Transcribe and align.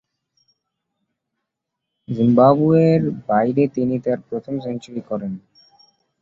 জিম্বাবুয়ের 2.07 3.01
বাইরে 3.27 3.63
তিনি 3.75 3.95
তার 4.05 4.19
প্রথম 4.29 4.53
সেঞ্চুরি 4.59 5.01
করেন। 5.09 5.33